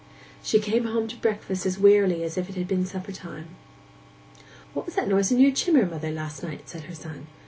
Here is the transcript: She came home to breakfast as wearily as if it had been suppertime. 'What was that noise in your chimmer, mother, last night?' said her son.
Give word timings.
She 0.41 0.57
came 0.59 0.85
home 0.85 1.07
to 1.09 1.15
breakfast 1.15 1.63
as 1.67 1.77
wearily 1.77 2.23
as 2.23 2.35
if 2.35 2.49
it 2.49 2.55
had 2.55 2.67
been 2.67 2.87
suppertime. 2.87 3.49
'What 4.73 4.87
was 4.87 4.95
that 4.95 5.07
noise 5.07 5.31
in 5.31 5.39
your 5.39 5.51
chimmer, 5.51 5.85
mother, 5.85 6.09
last 6.09 6.41
night?' 6.41 6.67
said 6.67 6.85
her 6.85 6.95
son. 6.95 7.27